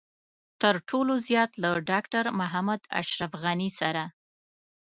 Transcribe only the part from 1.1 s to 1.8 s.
زيات له